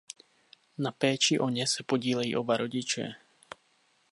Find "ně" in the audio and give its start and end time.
1.49-1.67